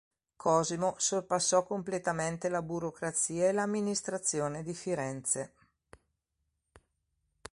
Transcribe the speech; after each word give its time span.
Cosimo 0.35 0.95
sorpassò 0.97 1.63
completamente 1.63 2.49
la 2.49 2.63
burocrazia 2.63 3.47
e 3.47 3.51
l'amministrazione 3.51 4.63
di 4.63 4.73
Firenze. 4.73 5.53